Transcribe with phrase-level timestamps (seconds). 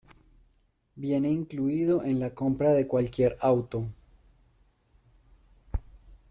[0.95, 3.85] Vienen incluido en la compra de cualquier auto.